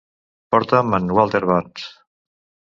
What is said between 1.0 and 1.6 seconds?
Walter